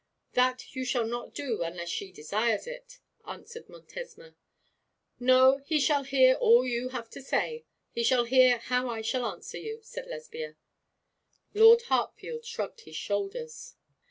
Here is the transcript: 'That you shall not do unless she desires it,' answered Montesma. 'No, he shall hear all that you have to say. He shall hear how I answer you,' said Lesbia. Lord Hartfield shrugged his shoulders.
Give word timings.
'That 0.33 0.75
you 0.75 0.83
shall 0.83 1.05
not 1.05 1.31
do 1.31 1.61
unless 1.61 1.87
she 1.87 2.11
desires 2.11 2.65
it,' 2.65 2.97
answered 3.27 3.67
Montesma. 3.69 4.33
'No, 5.19 5.59
he 5.59 5.79
shall 5.79 6.01
hear 6.01 6.33
all 6.37 6.63
that 6.63 6.69
you 6.69 6.89
have 6.89 7.07
to 7.11 7.21
say. 7.21 7.65
He 7.91 8.01
shall 8.03 8.23
hear 8.25 8.57
how 8.57 8.89
I 8.89 9.03
answer 9.03 9.59
you,' 9.59 9.81
said 9.83 10.07
Lesbia. 10.07 10.55
Lord 11.53 11.83
Hartfield 11.83 12.43
shrugged 12.45 12.81
his 12.81 12.95
shoulders. 12.95 13.75